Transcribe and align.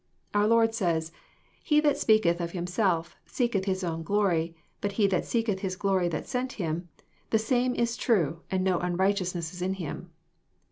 Our 0.33 0.47
Lord 0.47 0.73
says, 0.73 1.11
*' 1.37 1.49
He 1.63 1.79
that 1.81 1.95
speaketh 1.95 2.41
of 2.41 2.53
himself 2.53 3.15
seeketh 3.27 3.65
his 3.65 3.83
own 3.83 4.01
glory; 4.01 4.55
but 4.81 4.93
he 4.93 5.05
that 5.05 5.25
seeketh 5.25 5.59
His 5.59 5.75
glory 5.75 6.07
that 6.07 6.25
sent 6.27 6.53
him, 6.53 6.89
the 7.29 7.37
same 7.37 7.75
is 7.75 7.95
true, 7.95 8.41
and 8.49 8.63
no 8.63 8.79
unrighteousness 8.79 9.53
is 9.53 9.61
in 9.61 9.75
him. 9.75 10.09